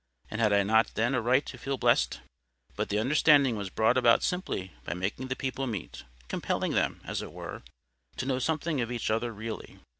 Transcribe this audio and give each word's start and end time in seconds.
And 0.31 0.41
had 0.41 0.51
I 0.51 0.63
not 0.63 0.95
then 0.95 1.13
a 1.13 1.21
right 1.21 1.45
to 1.45 1.59
feel 1.59 1.77
blessed?—But 1.77 2.89
the 2.89 2.97
understanding 2.97 3.55
was 3.55 3.69
brought 3.69 3.97
about 3.99 4.23
simply 4.23 4.73
by 4.83 4.95
making 4.95 5.27
the 5.27 5.35
people 5.35 5.67
meet—compelling 5.67 6.71
them, 6.71 7.01
as 7.05 7.21
it 7.21 7.31
were, 7.31 7.61
to 8.17 8.25
know 8.25 8.39
something 8.39 8.81
of 8.81 8.91
each 8.91 9.11
other 9.11 9.31
really. 9.31 9.77